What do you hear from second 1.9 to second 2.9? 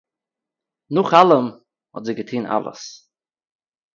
האָט זי געטאָן אַלעס